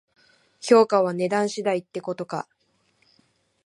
[0.61, 2.49] 評価は値段次第ってことか